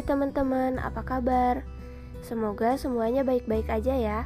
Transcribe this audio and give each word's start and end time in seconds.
Hai 0.00 0.08
teman-teman, 0.16 0.80
apa 0.80 1.04
kabar? 1.04 1.60
Semoga 2.24 2.72
semuanya 2.80 3.20
baik-baik 3.20 3.68
aja 3.68 3.92
ya. 3.92 4.20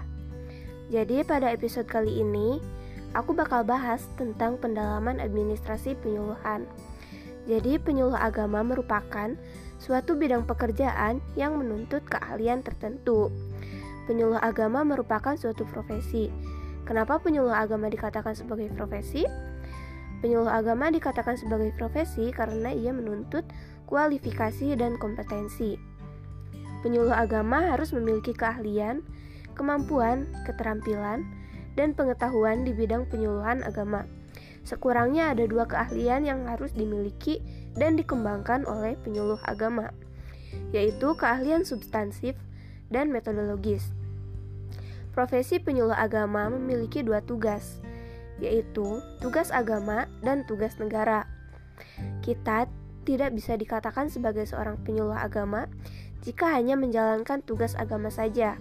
Jadi 0.86 1.26
pada 1.26 1.50
episode 1.50 1.90
kali 1.90 2.22
ini, 2.22 2.62
aku 3.10 3.34
bakal 3.34 3.66
bahas 3.66 4.06
tentang 4.14 4.54
pendalaman 4.54 5.18
administrasi 5.18 5.98
penyuluhan. 5.98 6.62
Jadi 7.50 7.82
penyuluh 7.82 8.14
agama 8.14 8.62
merupakan 8.62 9.34
suatu 9.82 10.14
bidang 10.14 10.46
pekerjaan 10.46 11.18
yang 11.34 11.58
menuntut 11.58 12.06
keahlian 12.06 12.62
tertentu. 12.62 13.34
Penyuluh 14.06 14.38
agama 14.38 14.86
merupakan 14.86 15.34
suatu 15.34 15.66
profesi. 15.74 16.30
Kenapa 16.86 17.18
penyuluh 17.18 17.50
agama 17.50 17.90
dikatakan 17.90 18.38
sebagai 18.38 18.70
profesi? 18.78 19.26
Penyuluh 20.22 20.50
agama 20.50 20.92
dikatakan 20.92 21.34
sebagai 21.34 21.74
profesi 21.74 22.30
karena 22.30 22.70
ia 22.70 22.92
menuntut 22.94 23.42
kualifikasi 23.88 24.74
dan 24.78 24.98
kompetensi. 24.98 25.76
Penyuluh 26.84 27.16
agama 27.16 27.72
harus 27.72 27.96
memiliki 27.96 28.36
keahlian, 28.36 29.00
kemampuan, 29.56 30.28
keterampilan, 30.44 31.24
dan 31.74 31.96
pengetahuan 31.96 32.62
di 32.62 32.76
bidang 32.76 33.08
penyuluhan 33.08 33.64
agama. 33.64 34.04
Sekurangnya 34.64 35.32
ada 35.36 35.44
dua 35.44 35.68
keahlian 35.68 36.24
yang 36.24 36.48
harus 36.48 36.72
dimiliki 36.72 37.44
dan 37.76 38.00
dikembangkan 38.00 38.64
oleh 38.64 38.96
penyuluh 39.04 39.40
agama, 39.44 39.92
yaitu 40.72 41.12
keahlian 41.16 41.68
substansif 41.68 42.36
dan 42.88 43.12
metodologis. 43.12 43.92
Profesi 45.12 45.60
penyuluh 45.60 45.94
agama 45.94 46.48
memiliki 46.50 47.04
dua 47.04 47.20
tugas, 47.20 47.78
yaitu 48.42 49.02
tugas 49.22 49.54
agama 49.54 50.10
dan 50.22 50.42
tugas 50.46 50.78
negara. 50.78 51.26
Kita 52.22 52.66
tidak 53.04 53.36
bisa 53.36 53.54
dikatakan 53.54 54.08
sebagai 54.08 54.48
seorang 54.48 54.80
penyuluh 54.80 55.16
agama 55.16 55.68
jika 56.24 56.56
hanya 56.56 56.72
menjalankan 56.74 57.44
tugas 57.44 57.76
agama 57.76 58.08
saja, 58.08 58.56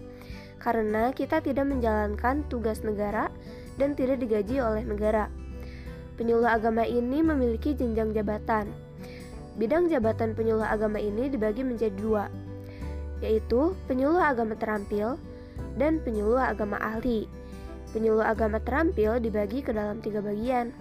karena 0.60 1.16
kita 1.16 1.40
tidak 1.40 1.64
menjalankan 1.64 2.44
tugas 2.52 2.84
negara 2.84 3.32
dan 3.80 3.96
tidak 3.96 4.20
digaji 4.20 4.60
oleh 4.60 4.84
negara. 4.84 5.32
Penyuluh 6.20 6.46
agama 6.46 6.84
ini 6.84 7.24
memiliki 7.24 7.74
jenjang 7.74 8.12
jabatan. 8.12 8.70
Bidang 9.56 9.88
jabatan 9.88 10.36
penyuluh 10.36 10.66
agama 10.68 11.00
ini 11.00 11.32
dibagi 11.32 11.64
menjadi 11.64 11.96
dua, 11.96 12.26
yaitu 13.24 13.72
penyuluh 13.88 14.20
agama 14.20 14.60
terampil 14.60 15.16
dan 15.80 16.04
penyuluh 16.04 16.42
agama 16.42 16.76
ahli. 16.84 17.26
Penyuluh 17.94 18.26
agama 18.26 18.58
terampil 18.58 19.22
dibagi 19.22 19.62
ke 19.62 19.70
dalam 19.70 20.02
tiga 20.02 20.18
bagian, 20.26 20.74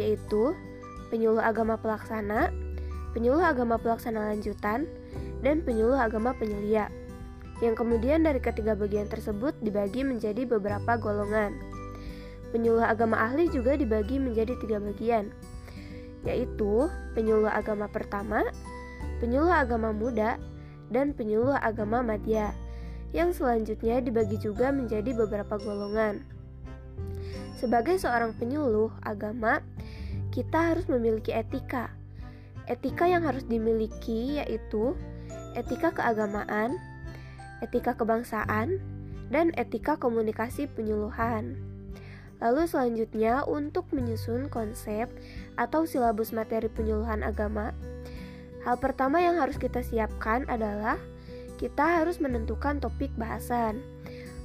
yaitu 0.00 0.56
penyuluh 1.12 1.44
agama 1.44 1.76
pelaksana, 1.76 2.48
penyuluh 3.12 3.44
agama 3.44 3.76
pelaksana 3.76 4.32
lanjutan, 4.32 4.88
dan 5.44 5.60
penyuluh 5.60 6.00
agama 6.00 6.32
penyelia. 6.32 6.88
Yang 7.60 7.84
kemudian 7.84 8.24
dari 8.24 8.40
ketiga 8.40 8.72
bagian 8.72 9.04
tersebut 9.12 9.52
dibagi 9.60 10.00
menjadi 10.00 10.48
beberapa 10.48 10.96
golongan. 10.96 11.60
Penyuluh 12.56 12.88
agama 12.88 13.20
ahli 13.20 13.52
juga 13.52 13.76
dibagi 13.76 14.16
menjadi 14.16 14.56
tiga 14.64 14.80
bagian, 14.80 15.28
yaitu 16.24 16.88
penyuluh 17.12 17.52
agama 17.52 17.84
pertama, 17.84 18.48
penyuluh 19.20 19.52
agama 19.52 19.92
muda, 19.92 20.40
dan 20.88 21.12
penyuluh 21.12 21.54
agama 21.60 22.00
madya, 22.00 22.56
yang 23.12 23.30
selanjutnya 23.36 24.00
dibagi 24.00 24.40
juga 24.40 24.72
menjadi 24.72 25.12
beberapa 25.14 25.60
golongan. 25.60 26.29
Sebagai 27.58 27.98
seorang 27.98 28.36
penyuluh 28.36 28.92
agama, 29.02 29.64
kita 30.30 30.74
harus 30.74 30.86
memiliki 30.86 31.34
etika. 31.34 31.90
Etika 32.70 33.08
yang 33.10 33.26
harus 33.26 33.42
dimiliki 33.48 34.38
yaitu 34.38 34.94
etika 35.58 35.90
keagamaan, 35.90 36.78
etika 37.64 37.98
kebangsaan, 37.98 38.78
dan 39.32 39.50
etika 39.58 39.98
komunikasi 39.98 40.70
penyuluhan. 40.70 41.58
Lalu 42.38 42.64
selanjutnya 42.70 43.44
untuk 43.44 43.90
menyusun 43.90 44.48
konsep 44.48 45.10
atau 45.60 45.84
silabus 45.84 46.32
materi 46.32 46.72
penyuluhan 46.72 47.20
agama, 47.20 47.76
Hal 48.60 48.76
pertama 48.76 49.24
yang 49.24 49.40
harus 49.40 49.56
kita 49.56 49.80
siapkan 49.80 50.44
adalah 50.44 51.00
kita 51.56 52.00
harus 52.00 52.20
menentukan 52.20 52.80
topik 52.80 53.08
bahasan. 53.16 53.80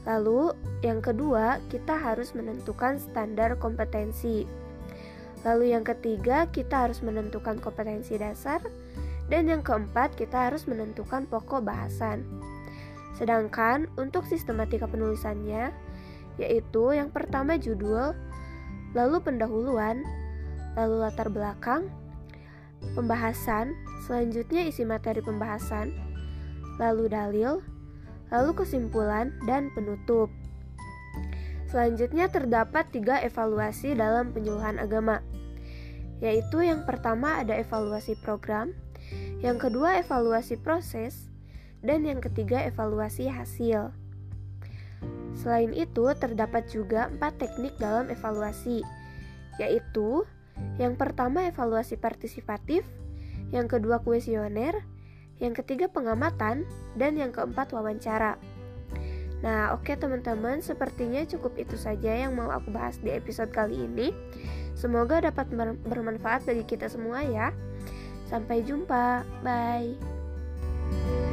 Lalu, 0.06 0.54
yang 0.86 1.02
kedua, 1.02 1.58
kita 1.74 1.98
harus 1.98 2.38
menentukan 2.38 3.02
standar 3.02 3.58
kompetensi. 3.58 4.46
Lalu, 5.42 5.74
yang 5.74 5.82
ketiga, 5.82 6.46
kita 6.50 6.86
harus 6.86 7.02
menentukan 7.02 7.58
kompetensi 7.58 8.18
dasar, 8.18 8.62
dan 9.30 9.50
yang 9.50 9.66
keempat, 9.66 10.14
kita 10.14 10.50
harus 10.50 10.70
menentukan 10.70 11.26
pokok 11.26 11.66
bahasan. 11.66 12.22
Sedangkan 13.18 13.90
untuk 13.98 14.30
sistematika 14.30 14.86
penulisannya, 14.86 15.74
yaitu 16.38 16.94
yang 16.94 17.10
pertama 17.10 17.58
judul, 17.58 18.14
lalu 18.94 19.18
pendahuluan, 19.24 20.06
lalu 20.78 21.02
latar 21.02 21.32
belakang, 21.34 21.90
pembahasan, 22.94 23.74
selanjutnya 24.06 24.70
isi 24.70 24.86
materi 24.86 25.24
pembahasan, 25.24 25.96
lalu 26.78 27.10
dalil, 27.10 27.64
lalu 28.34 28.58
kesimpulan, 28.58 29.34
dan 29.46 29.70
penutup. 29.74 30.30
Selanjutnya 31.70 32.32
terdapat 32.32 32.88
tiga 32.94 33.20
evaluasi 33.20 33.98
dalam 33.98 34.32
penyuluhan 34.32 34.80
agama, 34.80 35.20
yaitu 36.24 36.64
yang 36.64 36.88
pertama 36.88 37.42
ada 37.44 37.58
evaluasi 37.58 38.16
program, 38.24 38.72
yang 39.44 39.60
kedua 39.60 40.00
evaluasi 40.00 40.56
proses, 40.56 41.28
dan 41.84 42.08
yang 42.08 42.24
ketiga 42.24 42.64
evaluasi 42.64 43.28
hasil. 43.28 43.92
Selain 45.36 45.76
itu, 45.76 46.08
terdapat 46.16 46.72
juga 46.72 47.12
empat 47.12 47.38
teknik 47.38 47.76
dalam 47.78 48.08
evaluasi, 48.08 48.82
yaitu 49.60 50.24
yang 50.80 50.96
pertama 50.96 51.44
evaluasi 51.46 52.00
partisipatif, 52.00 52.88
yang 53.52 53.68
kedua 53.68 54.00
kuesioner, 54.02 54.88
yang 55.40 55.52
ketiga 55.52 55.92
pengamatan, 55.92 56.64
dan 56.96 57.20
yang 57.20 57.36
keempat 57.36 57.76
wawancara. 57.76 58.40
Nah, 59.44 59.76
oke 59.76 59.92
okay, 59.92 59.96
teman-teman, 60.00 60.64
sepertinya 60.64 61.22
cukup 61.28 61.60
itu 61.60 61.76
saja 61.76 62.16
yang 62.16 62.34
mau 62.34 62.50
aku 62.50 62.72
bahas 62.72 62.98
di 62.98 63.12
episode 63.12 63.52
kali 63.52 63.84
ini. 63.84 64.16
Semoga 64.74 65.24
dapat 65.24 65.48
bermanfaat 65.86 66.48
bagi 66.48 66.64
kita 66.66 66.88
semua 66.88 67.24
ya. 67.24 67.52
Sampai 68.26 68.66
jumpa, 68.66 69.22
bye. 69.46 71.25